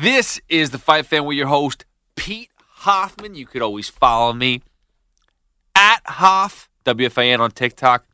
[0.00, 1.84] This is the Fight Fan with your host,
[2.16, 3.34] Pete Hoffman.
[3.34, 4.62] You could always follow me
[5.76, 8.06] at Hoff WFAN on TikTok,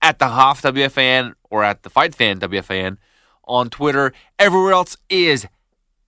[0.00, 2.96] at the Hoff WFAN, or at the Fight Fan WFAN
[3.44, 4.14] on Twitter.
[4.38, 5.46] Everywhere else is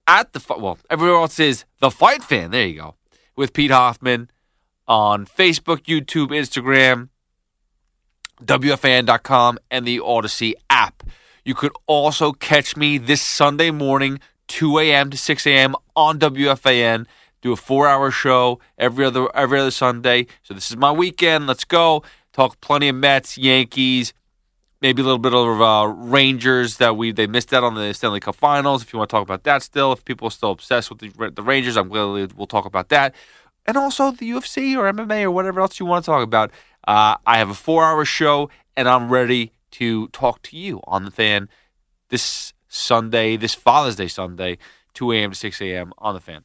[0.06, 2.50] at the well, everywhere else is the Fight Fan.
[2.50, 2.94] There you go.
[3.36, 4.30] With Pete Hoffman
[4.88, 7.10] on Facebook, YouTube, Instagram,
[8.42, 11.02] WFAN.com, and the Audacy app.
[11.44, 15.10] You could also catch me this Sunday morning, 2 a.m.
[15.10, 15.74] to 6 a.m.
[15.96, 17.06] on WFAN.
[17.42, 20.26] Do a four-hour show every other every other Sunday.
[20.42, 21.46] So this is my weekend.
[21.46, 24.14] Let's go talk plenty of Mets, Yankees,
[24.80, 28.20] maybe a little bit of uh, Rangers that we they missed out on the Stanley
[28.20, 28.82] Cup Finals.
[28.82, 31.30] If you want to talk about that, still, if people are still obsessed with the,
[31.30, 33.14] the Rangers, I'm glad we'll talk about that
[33.66, 36.50] and also the UFC or MMA or whatever else you want to talk about.
[36.86, 41.04] Uh, I have a four hour show and I'm ready to talk to you on
[41.04, 41.48] the fan
[42.08, 44.58] this Sunday, this Father's Day Sunday,
[44.94, 45.30] 2 a.m.
[45.30, 45.92] to 6 a.m.
[45.96, 46.44] on the fan.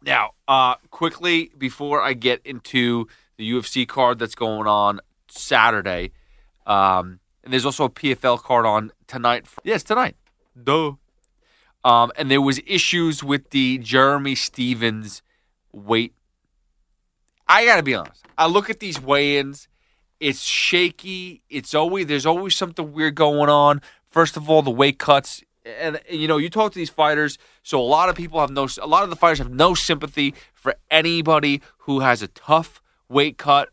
[0.00, 6.12] Now, uh, quickly before I get into the UFC card that's going on Saturday,
[6.66, 9.46] um, and there's also a PFL card on tonight.
[9.64, 10.14] Yes, tonight.
[10.62, 10.92] Duh.
[11.82, 15.20] Um, and there was issues with the Jeremy Stephens
[15.72, 16.14] weight.
[17.48, 18.24] I got to be honest.
[18.38, 19.68] I look at these weigh-ins.
[20.20, 21.42] It's shaky.
[21.50, 23.82] It's always there's always something weird going on.
[24.14, 27.36] First of all, the weight cuts, and, you know you talk to these fighters.
[27.64, 28.68] So a lot of people have no.
[28.80, 33.38] A lot of the fighters have no sympathy for anybody who has a tough weight
[33.38, 33.70] cut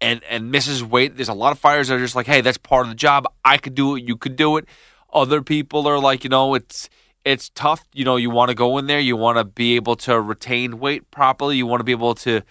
[0.00, 1.16] and and misses weight.
[1.16, 3.26] There's a lot of fighters that are just like, hey, that's part of the job.
[3.44, 4.04] I could do it.
[4.04, 4.66] You could do it.
[5.12, 6.88] Other people are like, you know, it's
[7.24, 7.84] it's tough.
[7.92, 10.78] You know, you want to go in there, you want to be able to retain
[10.78, 12.42] weight properly, you want to be able to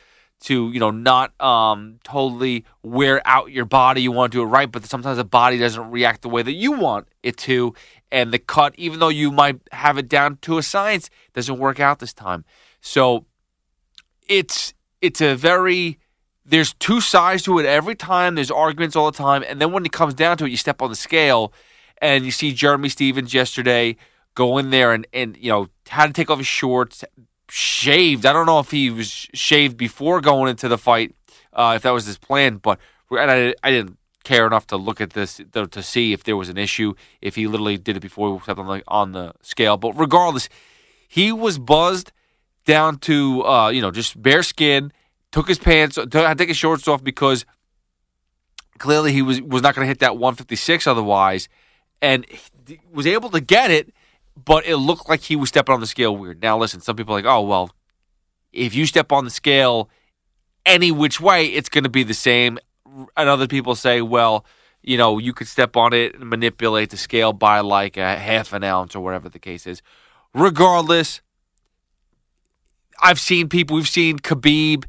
[0.41, 4.01] to you know not um, totally wear out your body.
[4.01, 6.53] You want to do it right, but sometimes the body doesn't react the way that
[6.53, 7.73] you want it to,
[8.11, 11.79] and the cut, even though you might have it down to a science, doesn't work
[11.79, 12.45] out this time.
[12.81, 13.25] So
[14.27, 15.99] it's it's a very
[16.45, 18.35] there's two sides to it every time.
[18.35, 20.81] There's arguments all the time, and then when it comes down to it, you step
[20.81, 21.53] on the scale,
[22.01, 23.97] and you see Jeremy Stephens yesterday
[24.35, 27.03] go in there and, and you know had to take off his shorts,
[27.49, 28.25] shaved.
[28.25, 31.15] I don't know if he was shaved before going into the fight,
[31.53, 32.79] uh, if that was his plan, but
[33.11, 36.37] and I, I didn't care enough to look at this to, to, see if there
[36.37, 39.77] was an issue, if he literally did it before he stepped on the, scale.
[39.77, 40.49] But regardless,
[41.07, 42.11] he was buzzed
[42.65, 44.91] down to uh, you know just bare skin.
[45.31, 47.45] Took his pants, had to take his shorts off because
[48.79, 51.49] clearly he was was not going to hit that 156 otherwise,
[52.01, 52.25] and
[52.91, 53.93] was able to get it
[54.45, 56.41] but it looked like he was stepping on the scale weird.
[56.41, 57.71] Now, listen, some people are like, oh, well,
[58.51, 59.89] if you step on the scale
[60.65, 62.59] any which way, it's going to be the same.
[63.15, 64.45] And other people say, well,
[64.81, 68.53] you know, you could step on it and manipulate the scale by like a half
[68.53, 69.81] an ounce or whatever the case is.
[70.33, 71.21] Regardless,
[73.01, 74.85] I've seen people, we've seen Khabib,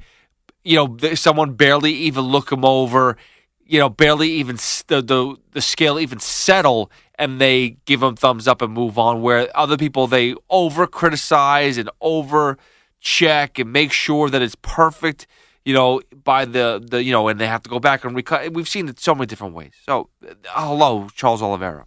[0.65, 3.17] you know, someone barely even look him over,
[3.65, 4.57] you know, barely even
[4.87, 9.21] the, the, the scale even settle and they give them thumbs up and move on.
[9.21, 12.57] Where other people they over criticize and over
[13.01, 15.27] check and make sure that it's perfect.
[15.65, 18.55] You know, by the the you know, and they have to go back and recut.
[18.55, 19.75] We've seen it so many different ways.
[19.85, 21.85] So, uh, hello, Charles Oliveira.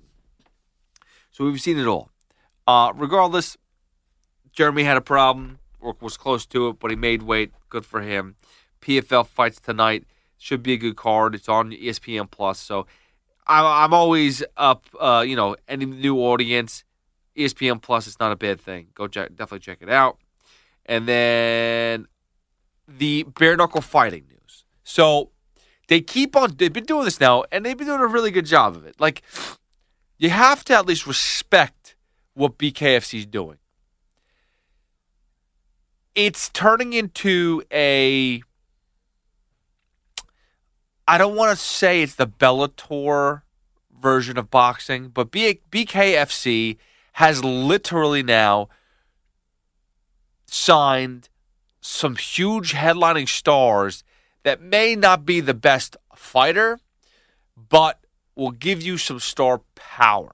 [1.31, 2.11] So we've seen it all.
[2.67, 3.57] Uh, regardless,
[4.53, 7.51] Jeremy had a problem or was close to it, but he made weight.
[7.69, 8.35] Good for him.
[8.81, 10.05] PFL fights tonight.
[10.37, 11.33] Should be a good card.
[11.33, 12.59] It's on ESPN Plus.
[12.59, 12.85] So
[13.47, 14.85] I'm always up.
[14.99, 16.83] Uh, you know, any new audience,
[17.37, 18.07] ESPN Plus.
[18.07, 18.87] It's not a bad thing.
[18.95, 20.17] Go check, definitely check it out.
[20.85, 22.07] And then
[22.87, 24.65] the bare knuckle fighting news.
[24.83, 25.31] So
[25.87, 26.55] they keep on.
[26.55, 28.99] They've been doing this now, and they've been doing a really good job of it.
[28.99, 29.23] Like
[30.17, 31.95] you have to at least respect
[32.33, 33.57] what BKFC is doing.
[36.15, 38.41] It's turning into a.
[41.07, 43.41] I don't want to say it's the Bellator
[43.99, 46.77] version of boxing, but B- BKFC
[47.13, 48.69] has literally now
[50.45, 51.29] signed
[51.81, 54.03] some huge headlining stars
[54.43, 56.79] that may not be the best fighter,
[57.69, 57.99] but
[58.35, 60.33] will give you some star power.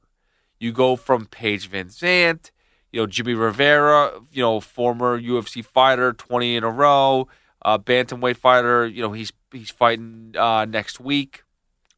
[0.59, 2.51] You go from Paige VanZant,
[2.91, 7.27] you know, Jimmy Rivera, you know, former UFC fighter, 20 in a row,
[7.63, 11.43] uh, bantamweight fighter, you know, he's he's fighting uh, next week,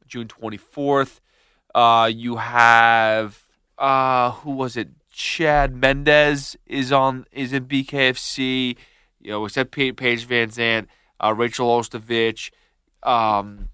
[0.06, 1.20] June 24th.
[1.74, 3.46] Uh, you have
[3.78, 4.88] uh, who was it?
[5.10, 8.76] Chad Mendes is on is in BKFC.
[9.20, 10.86] You know, said Paige VanZant,
[11.20, 12.50] uh, Rachel Ostovich,
[13.02, 13.68] um,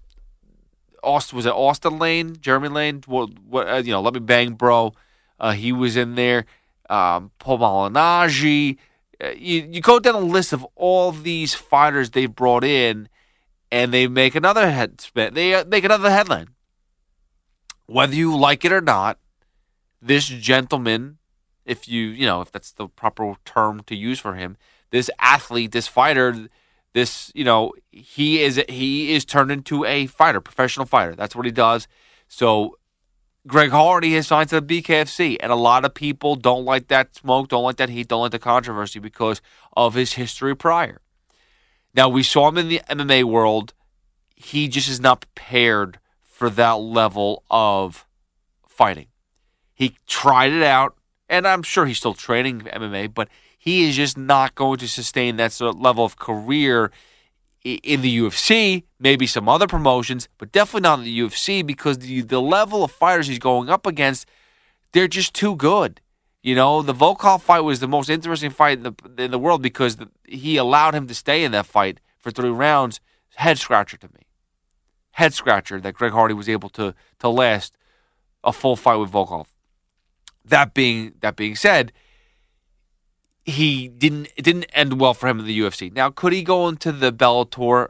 [1.03, 3.01] Austin was it Austin Lane, Jeremy Lane?
[3.05, 4.01] What, what uh, you know?
[4.01, 4.93] Let me bang, bro.
[5.39, 6.45] Uh, he was in there.
[6.89, 8.77] Um, Paul Malignaggi.
[9.21, 13.09] Uh, you you go down a list of all these fighters they've brought in,
[13.71, 15.33] and they make another head spin.
[15.33, 16.49] They uh, make another headline.
[17.85, 19.19] Whether you like it or not,
[20.01, 21.17] this gentleman,
[21.65, 24.57] if you you know if that's the proper term to use for him,
[24.91, 26.47] this athlete, this fighter,
[26.93, 31.15] this you know he is he is turned into a fighter, professional fighter.
[31.15, 31.87] That's what he does.
[32.27, 32.77] So
[33.47, 37.15] Greg Hardy has signed to the BKFC, and a lot of people don't like that
[37.15, 39.41] smoke, don't like that heat, don't like the controversy because
[39.75, 41.01] of his history prior.
[41.93, 43.73] Now we saw him in the MMA world;
[44.35, 48.05] he just is not prepared for that level of
[48.67, 49.07] fighting.
[49.73, 50.95] He tried it out,
[51.27, 53.27] and I'm sure he's still training MMA, but
[53.57, 56.91] he is just not going to sustain that sort of level of career
[57.63, 62.21] in the UFC, maybe some other promotions, but definitely not in the UFC because the,
[62.21, 64.27] the level of fighters he's going up against,
[64.93, 65.99] they're just too good.
[66.41, 69.61] You know, the Volkov fight was the most interesting fight in the, in the world
[69.61, 73.01] because the, he allowed him to stay in that fight for three rounds.
[73.35, 74.21] Head scratcher to me.
[75.11, 77.75] Head scratcher that Greg Hardy was able to to last
[78.43, 79.47] a full fight with Volkov.
[80.45, 81.91] That being that being said,
[83.43, 85.91] he didn't it didn't end well for him in the UFC.
[85.91, 87.89] Now, could he go into the Bellator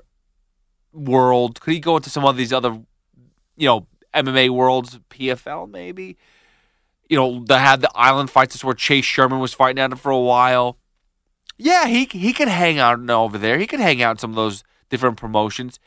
[0.91, 1.61] world?
[1.61, 2.79] Could he go into some of these other,
[3.55, 6.17] you know, MMA worlds, PFL maybe?
[7.09, 8.53] You know, they had the island fights.
[8.53, 10.77] That's where Chase Sherman was fighting at him for a while.
[11.57, 13.57] Yeah, he he could hang out over there.
[13.57, 15.79] He could hang out in some of those different promotions.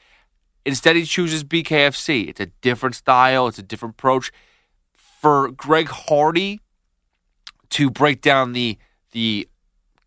[0.64, 2.28] Instead, he chooses BKFC.
[2.28, 3.46] It's a different style.
[3.46, 4.30] It's a different approach.
[4.96, 6.60] For Greg Hardy
[7.70, 8.78] to break down the
[9.12, 9.48] the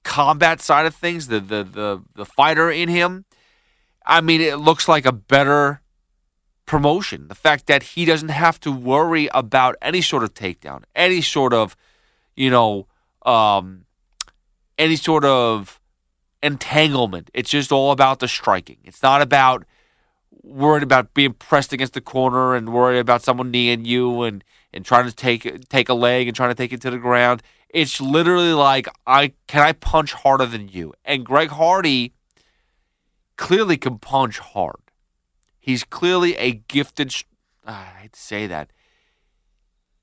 [0.04, 3.26] combat side of things, the the the the fighter in him,
[4.06, 5.82] I mean, it looks like a better
[6.66, 7.28] promotion.
[7.28, 11.54] The fact that he doesn't have to worry about any sort of takedown, any sort
[11.54, 11.76] of,
[12.36, 12.88] you know,
[13.26, 13.86] um,
[14.78, 15.80] any sort of
[16.42, 17.30] entanglement.
[17.34, 18.78] It's just all about the striking.
[18.84, 19.66] It's not about
[20.44, 24.86] worried about being pressed against the corner and worried about someone kneeing you and and
[24.86, 27.42] trying to take take a leg and trying to take it to the ground.
[27.70, 30.94] It's literally like I can I punch harder than you.
[31.04, 32.14] And Greg Hardy
[33.38, 34.85] clearly can punch hard.
[35.66, 37.16] He's clearly a gifted.
[37.66, 38.72] Uh, I hate to say that.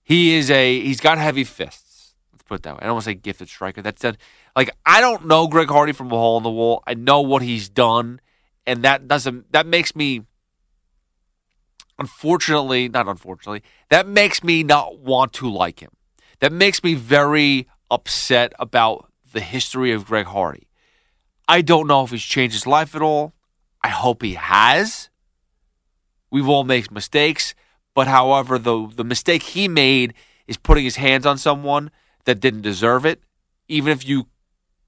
[0.02, 0.80] He is a.
[0.80, 2.14] He's got heavy fists.
[2.32, 2.80] Let's put it that way.
[2.82, 3.82] I don't want to say gifted striker.
[3.82, 4.18] That's said.
[4.56, 6.82] Like I don't know Greg Hardy from a hole in the wall.
[6.86, 8.20] I know what he's done,
[8.66, 9.52] and that doesn't.
[9.52, 10.22] That makes me.
[11.98, 15.92] Unfortunately, not unfortunately, that makes me not want to like him
[16.42, 20.66] that makes me very upset about the history of Greg Hardy.
[21.46, 23.32] I don't know if he's changed his life at all.
[23.80, 25.08] I hope he has.
[26.32, 27.54] We've all made mistakes,
[27.94, 30.14] but however, the the mistake he made
[30.46, 31.90] is putting his hands on someone
[32.24, 33.20] that didn't deserve it.
[33.68, 34.26] Even if you,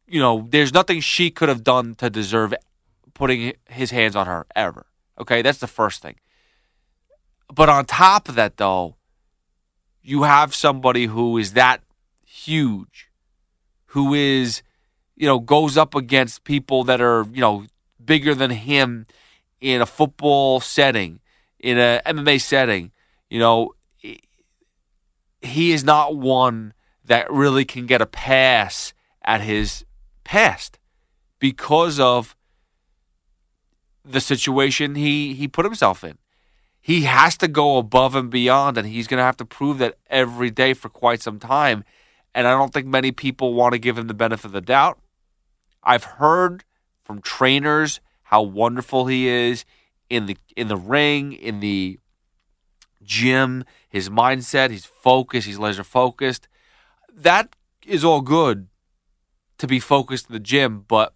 [0.08, 2.54] you know, there's nothing she could have done to deserve
[3.12, 4.86] putting his hands on her ever.
[5.20, 6.16] Okay, that's the first thing.
[7.54, 8.96] But on top of that, though,
[10.02, 11.82] you have somebody who is that
[12.26, 13.10] huge,
[13.88, 14.62] who is,
[15.14, 17.66] you know, goes up against people that are, you know,
[18.02, 19.06] bigger than him
[19.60, 21.20] in a football setting,
[21.64, 22.92] in a MMA setting,
[23.30, 23.74] you know,
[25.40, 28.92] he is not one that really can get a pass
[29.24, 29.84] at his
[30.24, 30.78] past
[31.38, 32.36] because of
[34.04, 36.18] the situation he he put himself in
[36.84, 39.96] he has to go above and beyond, and he's going to have to prove that
[40.10, 41.82] every day for quite some time.
[42.34, 44.98] And I don't think many people want to give him the benefit of the doubt.
[45.82, 46.62] I've heard
[47.02, 49.64] from trainers how wonderful he is
[50.10, 51.98] in the in the ring, in the
[53.02, 56.48] gym, his mindset, he's focused, he's laser focused.
[57.12, 57.54] that
[57.86, 58.68] is all good
[59.58, 61.14] to be focused in the gym, but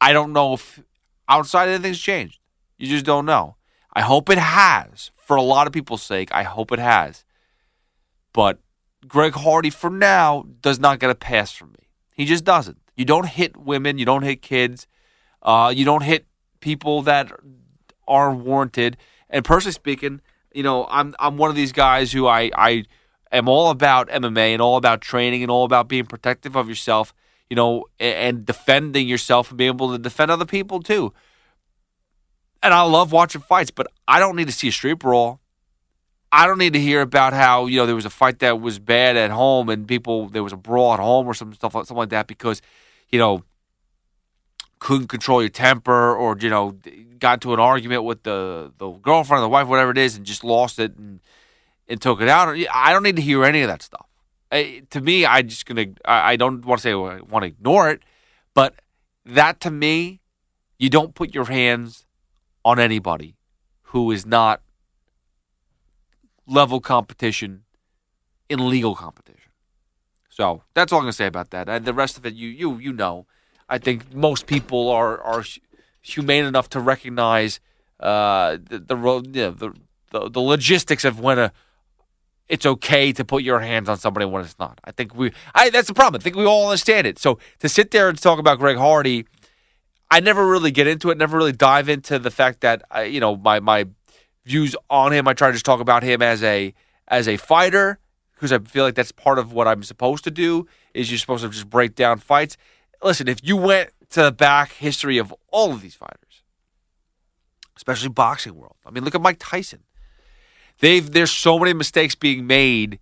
[0.00, 0.80] I don't know if
[1.28, 2.38] outside anything's changed.
[2.78, 3.56] You just don't know.
[3.92, 5.10] I hope it has.
[5.16, 7.24] For a lot of people's sake, I hope it has.
[8.32, 8.58] But
[9.06, 11.88] Greg Hardy, for now, does not get a pass from me.
[12.14, 12.78] He just doesn't.
[12.96, 13.98] You don't hit women.
[13.98, 14.86] You don't hit kids.
[15.42, 16.26] Uh, you don't hit
[16.60, 17.32] people that
[18.10, 18.98] are warranted.
[19.30, 20.20] And personally speaking,
[20.52, 22.84] you know, I'm I'm one of these guys who I I
[23.32, 27.14] am all about MMA and all about training and all about being protective of yourself,
[27.48, 31.12] you know, and, defending yourself and being able to defend other people too.
[32.62, 35.40] And I love watching fights, but I don't need to see a street brawl.
[36.32, 38.78] I don't need to hear about how you know there was a fight that was
[38.78, 41.96] bad at home and people there was a brawl at home or some stuff something
[41.96, 42.62] like that because
[43.08, 43.42] you know
[44.80, 46.76] couldn't control your temper or you know
[47.18, 50.26] got into an argument with the the girlfriend or the wife whatever it is and
[50.26, 51.20] just lost it and
[51.88, 52.56] and took it out.
[52.72, 54.06] I don't need to hear any of that stuff.
[54.52, 57.46] I, to me, I just gonna I, I don't want to say I want to
[57.46, 58.02] ignore it,
[58.54, 58.74] but
[59.24, 60.20] that to me,
[60.78, 62.06] you don't put your hands
[62.64, 63.36] on anybody
[63.82, 64.62] who is not
[66.46, 67.64] level competition
[68.48, 69.50] in legal competition.
[70.30, 71.68] So that's all I'm gonna say about that.
[71.68, 73.26] And the rest of it, you you you know,
[73.70, 75.44] I think most people are are
[76.02, 77.60] humane enough to recognize
[78.00, 79.72] uh, the the, you know, the
[80.10, 81.52] the the logistics of when a
[82.48, 84.80] it's okay to put your hands on somebody when it's not.
[84.84, 86.20] I think we I that's the problem.
[86.20, 87.18] I think we all understand it.
[87.18, 89.24] So to sit there and talk about Greg Hardy,
[90.10, 93.20] I never really get into it, never really dive into the fact that I, you
[93.20, 93.86] know, my my
[94.44, 95.28] views on him.
[95.28, 96.74] I try to just talk about him as a
[97.06, 98.00] as a fighter
[98.34, 100.66] because I feel like that's part of what I'm supposed to do.
[100.92, 102.56] Is you're supposed to just break down fights.
[103.02, 106.42] Listen, if you went to the back history of all of these fighters,
[107.76, 108.76] especially boxing world.
[108.84, 109.80] I mean, look at Mike Tyson.
[110.80, 112.98] They've there's so many mistakes being made,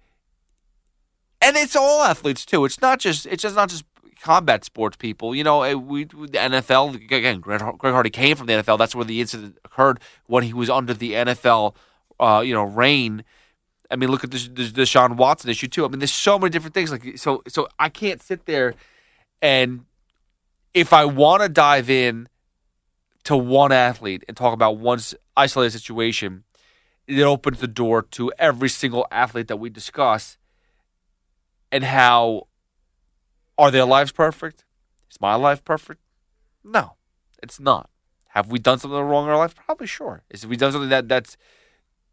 [1.40, 2.64] and it's all athletes too.
[2.64, 3.85] It's not just it's just not just
[4.21, 5.35] combat sports people.
[5.35, 7.40] You know, we the NFL again.
[7.40, 8.78] Greg, Hardy came from the NFL.
[8.78, 11.75] That's where the incident occurred when he was under the NFL,
[12.21, 13.25] uh, you know, reign.
[13.90, 15.85] I mean, look at the, the Deshaun Watson issue too.
[15.85, 16.90] I mean, there's so many different things.
[16.90, 18.75] Like so, so I can't sit there
[19.40, 19.85] and
[20.75, 22.29] if I want to dive in
[23.25, 25.01] to one athlete and talk about one
[25.37, 26.45] isolated situation,
[27.07, 30.39] it opens the door to every single athlete that we discuss
[31.71, 32.49] and how
[33.57, 34.65] are their lives perfect?
[35.11, 36.01] Is my life perfect?
[36.65, 36.97] No,
[37.43, 37.91] it's not.
[38.29, 39.55] Have we done something wrong in our life?
[39.55, 40.23] Probably sure.
[40.31, 41.37] Is we done something that that's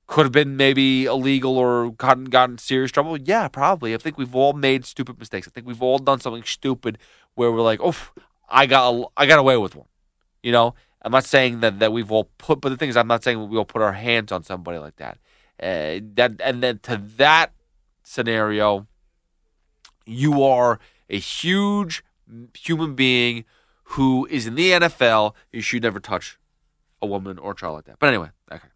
[0.08, 3.18] could have been maybe illegal or gotten gotten serious trouble?
[3.18, 3.94] Yeah, probably.
[3.94, 5.48] I think we've all made stupid mistakes.
[5.48, 6.98] I think we've all done something stupid
[7.36, 7.96] where we're like, "Oh,
[8.50, 9.88] I got I got away with one."
[10.44, 13.08] You know, I'm not saying that that we've all put, but the thing is, I'm
[13.08, 15.18] not saying we all put our hands on somebody like that.
[15.62, 17.54] Uh, that and then to that
[18.04, 18.88] scenario,
[20.06, 22.04] you are a huge
[22.54, 23.46] human being
[23.84, 25.36] who is in the NFL.
[25.52, 26.40] You should never touch
[27.02, 28.00] a woman or a child like that.
[28.00, 28.68] But anyway, okay,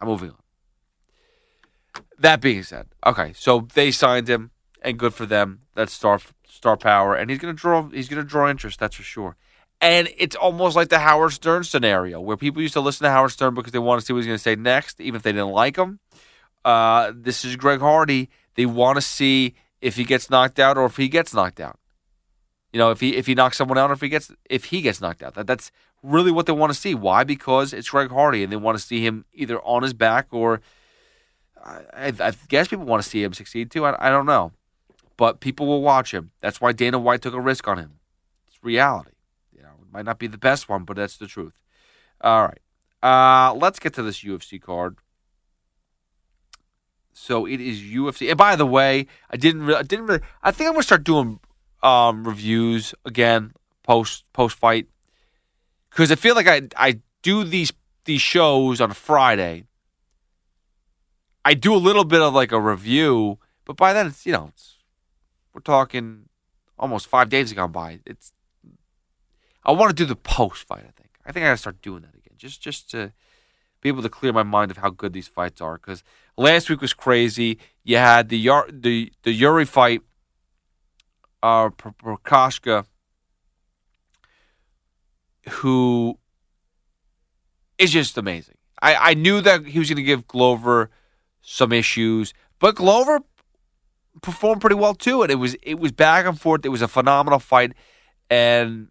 [0.00, 2.02] I'm moving on.
[2.18, 4.50] That being said, okay, so they signed him,
[4.82, 5.62] and good for them.
[5.74, 6.20] That's star
[6.58, 7.88] star power, and he's gonna draw.
[7.88, 8.78] He's gonna draw interest.
[8.78, 9.36] That's for sure.
[9.80, 13.30] And it's almost like the Howard Stern scenario, where people used to listen to Howard
[13.30, 15.30] Stern because they want to see what he's going to say next, even if they
[15.30, 16.00] didn't like him.
[16.64, 18.28] Uh, this is Greg Hardy.
[18.56, 21.78] They want to see if he gets knocked out or if he gets knocked out.
[22.72, 24.82] You know, if he if he knocks someone out or if he gets if he
[24.82, 25.34] gets knocked out.
[25.34, 25.70] That that's
[26.02, 26.94] really what they want to see.
[26.94, 27.22] Why?
[27.22, 30.60] Because it's Greg Hardy and they want to see him either on his back or
[31.64, 33.84] I, I guess people want to see him succeed too.
[33.84, 34.52] I, I don't know.
[35.18, 36.30] But people will watch him.
[36.40, 37.98] That's why Dana White took a risk on him.
[38.46, 39.10] It's reality.
[39.54, 41.60] You know, it might not be the best one, but that's the truth.
[42.22, 42.60] All right.
[43.02, 44.96] Uh, let's get to this UFC card.
[47.12, 48.28] So it is UFC.
[48.30, 51.04] And by the way, I didn't really, I didn't really, I think I'm gonna start
[51.04, 51.40] doing
[51.82, 54.86] um, reviews again post post fight
[55.90, 57.72] because I feel like I I do these
[58.04, 59.64] these shows on Friday.
[61.44, 64.50] I do a little bit of like a review, but by then it's you know
[64.54, 64.77] it's,
[65.58, 66.28] we're talking
[66.78, 67.98] almost five days have gone by.
[68.06, 68.32] It's
[69.64, 70.84] I want to do the post fight.
[70.86, 73.12] I think I think I gotta start doing that again, just just to
[73.80, 75.74] be able to clear my mind of how good these fights are.
[75.74, 76.04] Because
[76.36, 77.58] last week was crazy.
[77.82, 80.02] You had the the the Yuri fight,
[81.42, 82.86] uh, Prochazka,
[85.48, 86.20] who
[87.78, 88.54] is just amazing.
[88.80, 90.90] I, I knew that he was going to give Glover
[91.42, 93.22] some issues, but Glover
[94.22, 95.22] performed pretty well too.
[95.22, 96.64] And it was it was back and forth.
[96.64, 97.72] It was a phenomenal fight,
[98.30, 98.88] and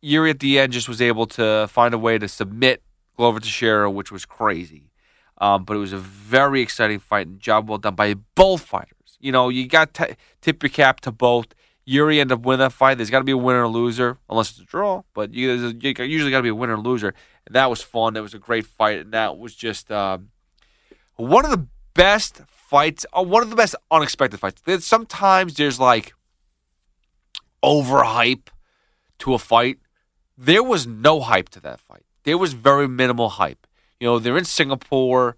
[0.00, 2.82] Yuri at the end just was able to find a way to submit
[3.16, 4.90] Glover Teixeira, which was crazy.
[5.38, 9.18] Um, but it was a very exciting fight and job well done by both fighters.
[9.20, 11.54] You know, you got to tip your cap to both.
[11.84, 12.98] Yuri ended up winning that fight.
[12.98, 15.02] There's got to be a winner or loser, unless it's a draw.
[15.14, 17.14] But you, you usually got to be a winner or loser.
[17.46, 18.14] And that was fun.
[18.14, 20.28] That was a great fight, and that was just um,
[21.16, 23.04] one of the best fights.
[23.12, 24.62] Uh, one of the best unexpected fights.
[24.84, 26.14] Sometimes there's like
[27.62, 28.48] overhype
[29.20, 29.78] to a fight.
[30.38, 32.04] There was no hype to that fight.
[32.24, 33.66] There was very minimal hype.
[33.98, 35.36] You know, they're in Singapore,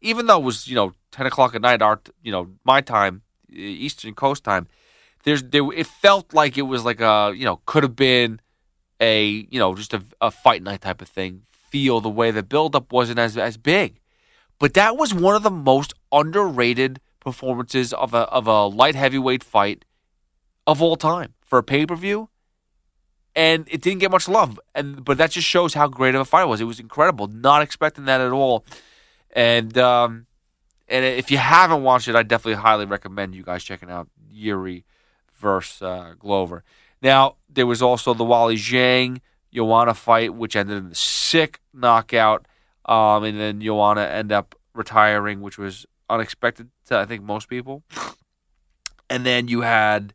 [0.00, 3.22] even though it was you know ten o'clock at night, our you know my time,
[3.50, 4.66] Eastern Coast time
[5.26, 8.40] there's there it felt like it was like a you know could have been
[9.00, 12.42] a you know just a, a fight night type of thing feel the way the
[12.42, 14.00] buildup wasn't as as big
[14.58, 19.42] but that was one of the most underrated performances of a of a light heavyweight
[19.42, 19.84] fight
[20.66, 22.28] of all time for a pay-per-view
[23.34, 26.24] and it didn't get much love and but that just shows how great of a
[26.24, 28.64] fight it was it was incredible not expecting that at all
[29.34, 30.26] and um
[30.88, 34.84] and if you haven't watched it i definitely highly recommend you guys checking out yuri
[35.38, 36.64] versus uh, Glover.
[37.02, 39.20] Now, there was also the Weili Zhang
[39.52, 42.46] Joanna fight, which ended in a sick knockout.
[42.84, 47.82] Um, and then Joanna ended up retiring, which was unexpected to, I think, most people.
[49.08, 50.14] And then you had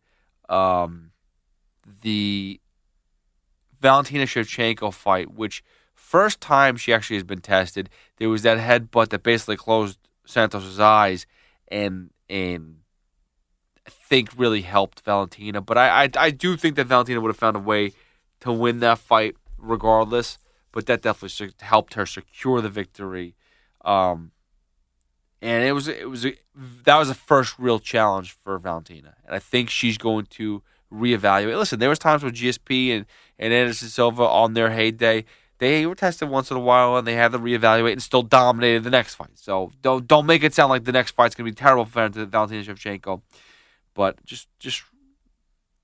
[0.50, 1.12] um,
[2.02, 2.60] the
[3.80, 7.90] Valentina Shevchenko fight, which first time she actually has been tested.
[8.18, 11.26] There was that headbutt that basically closed Santos's eyes,
[11.68, 12.78] and and
[13.88, 15.62] I think really helped Valentina.
[15.62, 17.94] But I, I, I do think that Valentina would have found a way
[18.42, 20.38] to win that fight regardless.
[20.74, 23.36] But that definitely helped her secure the victory.
[23.84, 24.32] Um,
[25.42, 26.36] and it was it was a,
[26.84, 30.62] that was the first real challenge for Valentina, and I think she's going to
[30.94, 31.58] reevaluate.
[31.58, 33.06] Listen, there was times with GSP and
[33.40, 35.26] and Anderson Silva on their heyday.
[35.58, 38.84] They were tested once in a while, and they had to reevaluate and still dominated
[38.84, 39.36] the next fight.
[39.38, 42.10] So don't don't make it sound like the next fight's going to be terrible for
[42.10, 43.22] Valentina Shevchenko
[43.94, 44.84] but just just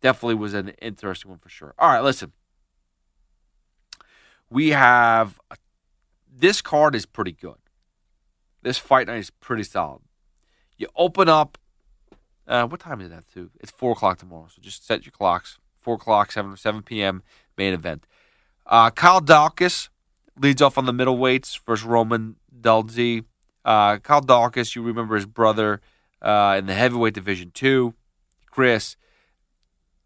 [0.01, 1.73] definitely was an interesting one for sure.
[1.77, 2.31] All right, listen.
[4.49, 5.39] We have
[6.33, 7.57] this card is pretty good.
[8.67, 10.01] This fight night is pretty solid.
[10.77, 11.57] You open up.
[12.45, 13.49] Uh, what time is that too?
[13.61, 15.57] It's four o'clock tomorrow, so just set your clocks.
[15.79, 17.23] Four o'clock, seven seven p.m.
[17.57, 18.05] main event.
[18.65, 19.87] Uh, Kyle Daukaus
[20.37, 23.23] leads off on the middleweights versus Roman Dolidze.
[23.63, 25.79] Uh, Kyle Daukaus, you remember his brother
[26.21, 27.93] uh, in the heavyweight division too.
[28.51, 28.97] Chris,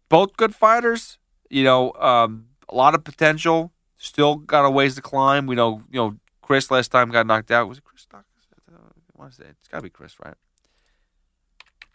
[0.08, 1.18] both good fighters.
[1.50, 3.72] You know, um, a lot of potential.
[3.96, 5.48] Still got a ways to climb.
[5.48, 7.68] We know, you know, Chris last time got knocked out.
[7.68, 7.84] Was it
[9.22, 9.30] Chris?
[9.30, 10.34] I want to say it's got to be Chris, right?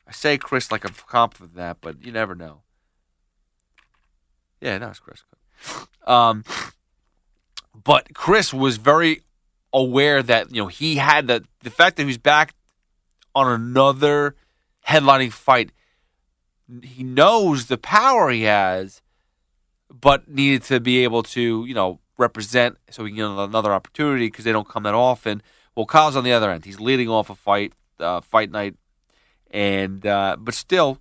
[0.08, 2.62] I say Chris like I'm confident that, but you never know.
[4.62, 5.24] Yeah, no, it's Chris.
[6.06, 6.44] Um,
[7.84, 9.22] but Chris was very
[9.74, 12.54] aware that you know he had the the fact that he was back
[13.36, 14.36] on another
[14.88, 15.72] headlining fight.
[16.84, 19.02] He knows the power he has,
[19.90, 24.28] but needed to be able to, you know, represent so he can get another opportunity
[24.28, 25.42] because they don't come that often.
[25.78, 26.66] Well, Kyle's on the other end.
[26.66, 28.74] He's leading off a fight, uh, fight night,
[29.52, 30.98] and uh, but still,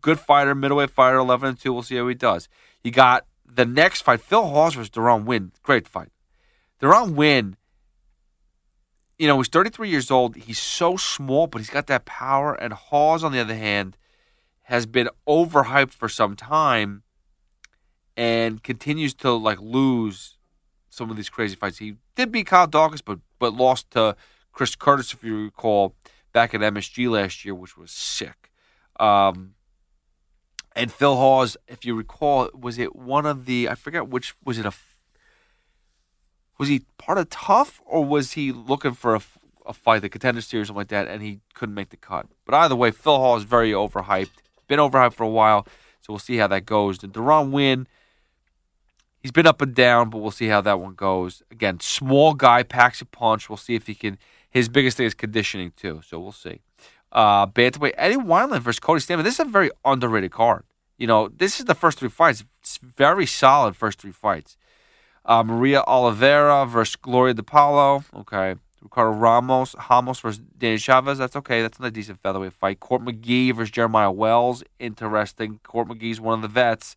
[0.00, 1.74] good fighter, middleweight fighter, eleven and two.
[1.74, 2.48] We'll see how he does.
[2.80, 4.22] He got the next fight.
[4.22, 5.52] Phil Hawes versus Deron Winn.
[5.62, 6.08] Great fight.
[6.80, 7.58] Deron Winn.
[9.18, 10.36] you know, he's 33 years old.
[10.36, 12.54] He's so small, but he's got that power.
[12.54, 13.98] And Hawes, on the other hand,
[14.62, 17.02] has been overhyped for some time
[18.16, 20.38] and continues to like lose
[20.88, 21.78] some of these crazy fights.
[21.78, 24.16] He did beat Kyle Daukaus, but but lost to
[24.52, 25.94] Chris Curtis, if you recall,
[26.32, 28.50] back at MSG last year, which was sick.
[28.98, 29.54] Um,
[30.74, 34.58] and Phil Hawes, if you recall, was it one of the I forget which was
[34.58, 34.72] it a
[36.58, 39.20] was he part of TUF or was he looking for a,
[39.64, 42.26] a fight, the contender series, or something like that, and he couldn't make the cut?
[42.44, 44.30] But either way, Phil Hall is very overhyped.
[44.66, 45.68] Been overhyped for a while,
[46.00, 46.98] so we'll see how that goes.
[46.98, 47.86] The Deron Winn,
[49.28, 51.42] he's been up and down, but we'll see how that one goes.
[51.50, 53.50] Again, small guy, packs a punch.
[53.50, 54.16] We'll see if he can.
[54.48, 56.60] His biggest thing is conditioning too, so we'll see.
[57.12, 59.24] Uh, bantamweight Eddie Wineland versus Cody Stamann.
[59.24, 60.64] This is a very underrated card.
[60.96, 62.42] You know, this is the first three fights.
[62.62, 64.56] It's very solid first three fights.
[65.26, 68.02] Uh, Maria Oliveira versus Gloria de Paula.
[68.14, 68.54] Okay.
[68.80, 71.18] Ricardo Ramos, Ramos versus Danny Chavez.
[71.18, 71.60] That's okay.
[71.60, 72.80] That's a decent featherweight fight.
[72.80, 74.64] Court McGee versus Jeremiah Wells.
[74.78, 75.60] Interesting.
[75.64, 76.96] Court McGee's one of the vets.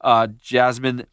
[0.00, 1.06] Uh, Jasmine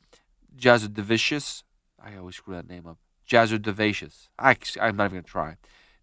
[0.57, 1.63] Jasudavicius.
[2.03, 2.97] I always screw that name up.
[3.29, 4.27] Jasudavicius.
[4.37, 5.57] I, I'm not even going to try.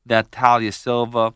[0.07, 1.35] Natalia Silva.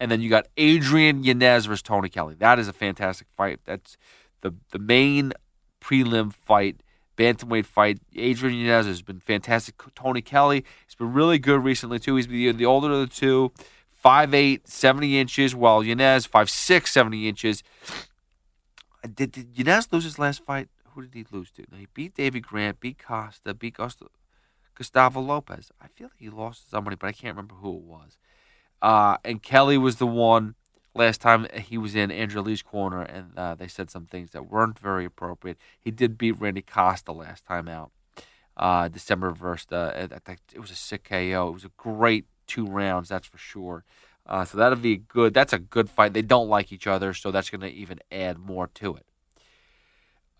[0.00, 2.36] And then you got Adrian Yanez versus Tony Kelly.
[2.38, 3.60] That is a fantastic fight.
[3.64, 3.96] That's
[4.42, 5.32] the the main
[5.80, 6.82] prelim fight
[7.18, 7.98] bantamweight fight.
[8.16, 9.74] Adrian Yanez has been fantastic.
[9.94, 12.16] Tony Kelly, he's been really good recently too.
[12.16, 13.52] He's the, the older of the two.
[14.02, 17.64] 5'8", 70 inches, while Yanez 5'6", 70 inches.
[19.02, 20.68] Did, did Yanez lose his last fight?
[20.98, 21.64] Who did he lose to?
[21.70, 24.06] No, he beat David Grant, beat Costa, beat Costa,
[24.74, 25.70] Gustavo Lopez.
[25.80, 28.18] I feel like he lost to somebody, but I can't remember who it was.
[28.82, 30.56] Uh, and Kelly was the one
[30.96, 34.50] last time he was in Andrew Lee's corner, and uh, they said some things that
[34.50, 35.56] weren't very appropriate.
[35.78, 37.92] He did beat Randy Costa last time out,
[38.56, 39.72] uh, December first.
[39.72, 41.48] Uh, it was a sick KO.
[41.48, 43.84] It was a great two rounds, that's for sure.
[44.26, 45.32] Uh, so that'll be good.
[45.32, 46.12] That's a good fight.
[46.12, 49.06] They don't like each other, so that's going to even add more to it.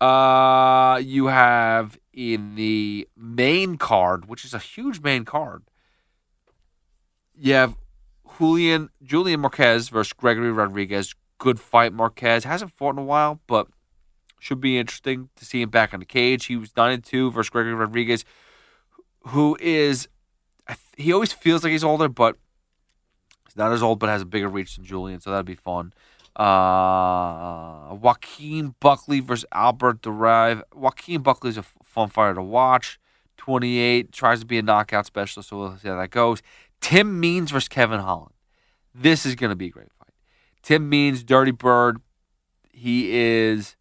[0.01, 5.63] Uh, you have in the main card, which is a huge main card.
[7.35, 7.75] You have
[8.37, 11.15] Julian Julian Marquez versus Gregory Rodrigues.
[11.37, 11.93] Good fight.
[11.93, 13.67] Marquez hasn't fought in a while, but
[14.39, 16.45] should be interesting to see him back on the cage.
[16.45, 18.23] He was nine and two versus Gregory Rodrigues,
[19.27, 20.07] who is
[20.95, 22.37] he always feels like he's older, but
[23.45, 25.93] he's not as old, but has a bigger reach than Julian, so that'd be fun.
[26.39, 30.61] Uh, Joaquin Buckley versus Albert Duraev.
[30.73, 32.97] Joaquin Buckley is a fun fighter to watch.
[33.35, 36.41] 28, tries to be a knockout specialist, so we'll see how that goes.
[36.79, 38.33] Tim Means versus Kevin Holland.
[38.95, 40.13] This is going to be a great fight.
[40.61, 41.97] Tim Means, Dirty Bird.
[42.71, 43.75] He is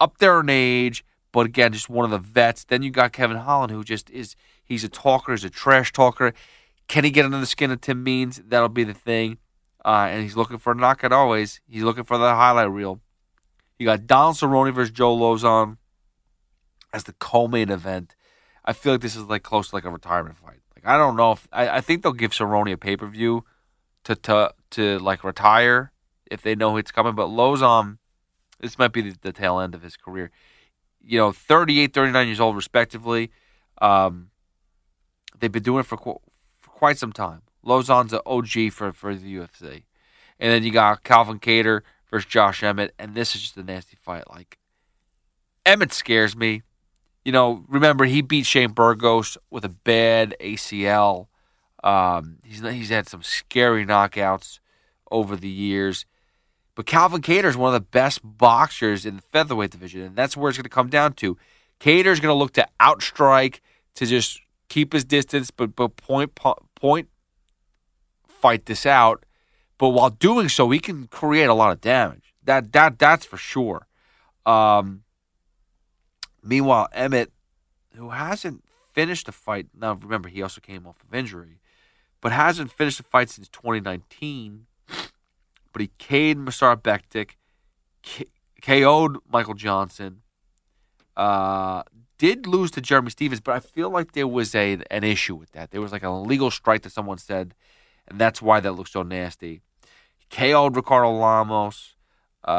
[0.00, 2.64] up there in age, but again, just one of the vets.
[2.64, 6.32] Then you got Kevin Holland, who just is, he's a talker, he's a trash talker.
[6.88, 8.42] Can he get under the skin of Tim Means?
[8.44, 9.38] That'll be the thing.
[9.84, 11.60] Uh, and he's looking for a knockout always.
[11.66, 13.00] He's looking for the highlight reel.
[13.78, 15.78] You got Donald Cerrone versus Joe Lauzon
[16.92, 18.14] as the co-main event.
[18.64, 20.60] I feel like this is like close to like a retirement fight.
[20.76, 23.44] Like I don't know if I, I think they'll give Cerrone a pay per view
[24.04, 25.92] to to to like retire
[26.30, 27.14] if they know it's coming.
[27.14, 27.98] But Lauzon,
[28.60, 30.30] this might be the, the tail end of his career.
[31.02, 33.30] You know, 38, 39 years old respectively.
[33.80, 34.30] Um,
[35.38, 36.20] they've been doing it for, qu-
[36.60, 37.40] for quite some time.
[37.64, 39.84] Lauzon's an OG for, for the UFC.
[40.38, 43.96] And then you got Calvin Kattar versus Josh Emmett, and this is just a nasty
[43.96, 44.28] fight.
[44.30, 44.58] Like,
[45.66, 46.62] Emmett scares me.
[47.24, 51.26] You know, remember, he beat Shane Burgos with a bad ACL.
[51.84, 54.58] Um, he's, he's had some scary knockouts
[55.10, 56.06] over the years.
[56.74, 60.36] But Calvin Kattar is one of the best boxers in the featherweight division, and that's
[60.36, 61.36] where it's going to come down to.
[61.78, 63.60] Kattar is going to look to outstrike,
[63.96, 66.34] to just keep his distance, but but point
[66.74, 67.08] point
[68.40, 69.24] fight this out.
[69.78, 72.34] But while doing so, he can create a lot of damage.
[72.44, 73.86] That that that's for sure.
[74.44, 75.02] Um,
[76.42, 77.32] meanwhile, Emmett,
[77.94, 81.60] who hasn't finished a fight now, remember he also came off of injury,
[82.20, 84.66] but hasn't finished a fight since 2019.
[85.72, 87.36] But he K'd Movsar Bektic,
[88.60, 90.22] KO'd Michael Johnson.
[91.16, 91.82] Uh,
[92.18, 95.52] did lose to Jeremy Stephens, but I feel like there was a an issue with
[95.52, 95.70] that.
[95.70, 97.54] There was like an illegal strike that someone said,
[98.08, 99.62] and that's why that looks so nasty.
[100.18, 101.94] He KO'd Ricardo Lamas.
[102.44, 102.54] Uh,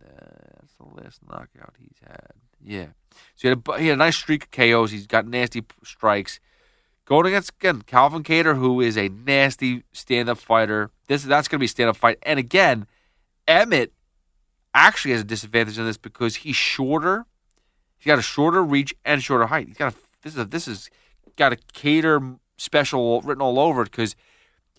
[0.00, 2.32] that's the last knockout he's had.
[2.62, 2.88] Yeah.
[3.34, 4.90] So he had, a, he had a nice streak of KOs.
[4.90, 6.40] He's got nasty strikes.
[7.04, 10.90] Going against again Calvin Kattar, who is a nasty stand-up fighter.
[11.08, 12.18] This that's going to be a stand-up fight.
[12.22, 12.86] And again,
[13.48, 13.92] Emmett
[14.74, 17.26] actually has a disadvantage in this because he's shorter.
[17.98, 19.66] He's got a shorter reach and shorter height.
[19.66, 20.90] He's got a this is a, this is
[21.40, 24.14] got a Kattar special written all over it because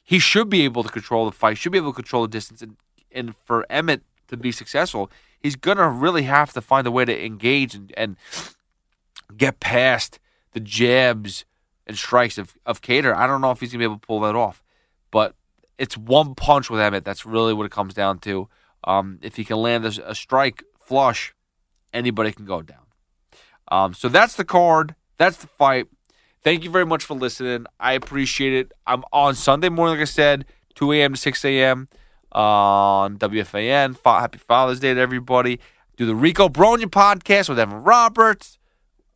[0.03, 2.61] he should be able to control the fight, should be able to control the distance,
[2.61, 2.77] and
[3.11, 7.25] and for Emmett to be successful, he's gonna really have to find a way to
[7.25, 8.15] engage and, and
[9.35, 10.19] get past
[10.53, 11.43] the jabs
[11.87, 13.15] and strikes of, of Kattar.
[13.15, 14.63] I don't know if he's gonna be able to pull that off,
[15.09, 15.35] but
[15.77, 17.03] it's one punch with Emmett.
[17.03, 18.47] That's really what it comes down to.
[18.83, 21.33] Um, if he can land a, a, strike flush,
[21.93, 22.85] anybody can go down.
[23.71, 24.95] Um, so that's the card.
[25.17, 25.87] That's the fight.
[26.43, 27.67] Thank you very much for listening.
[27.79, 28.71] I appreciate it.
[28.87, 31.13] I'm on Sunday morning, like I said, 2 a.m.
[31.13, 31.87] to 6 a.m.
[32.31, 33.97] on WFAN.
[34.03, 35.59] Happy Father's Day to everybody.
[35.97, 38.57] Do the Rico Brogna podcast with Evan Roberts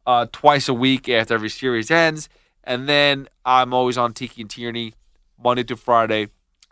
[0.05, 2.29] uh, twice a week after every series ends.
[2.63, 4.93] And then I'm always on Tiki and Tierney
[5.41, 6.27] Monday to Friday,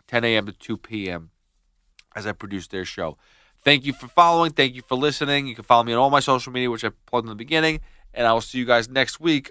[0.06, 0.46] 10 a.m.
[0.46, 1.30] to 2 p.m.
[2.14, 3.18] as I produce their show.
[3.62, 4.52] Thank you for following.
[4.52, 5.48] Thank you for listening.
[5.48, 7.80] You can follow me on all my social media, which I plugged in the beginning.
[8.12, 9.50] And I will see you guys next week.